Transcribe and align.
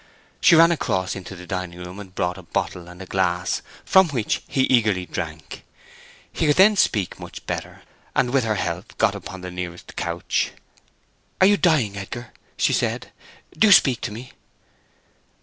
She 0.39 0.55
ran 0.55 0.71
across 0.71 1.15
into 1.15 1.35
the 1.35 1.45
dining 1.45 1.77
room, 1.77 1.99
and 1.99 2.15
brought 2.15 2.39
a 2.39 2.41
bottle 2.41 2.87
and 2.87 3.07
glass, 3.07 3.61
from 3.85 4.09
which 4.09 4.41
he 4.47 4.61
eagerly 4.63 5.05
drank. 5.05 5.63
He 6.33 6.47
could 6.47 6.55
then 6.55 6.75
speak 6.75 7.19
much 7.19 7.45
better, 7.45 7.83
and 8.15 8.31
with 8.31 8.43
her 8.43 8.55
help 8.55 8.97
got 8.97 9.13
upon 9.13 9.41
the 9.41 9.51
nearest 9.51 9.95
couch. 9.95 10.53
"Are 11.39 11.45
you 11.45 11.55
dying, 11.55 11.97
Edgar?" 11.97 12.33
she 12.57 12.73
said. 12.73 13.11
"Do 13.55 13.71
speak 13.71 14.01
to 14.01 14.11
me!" 14.11 14.31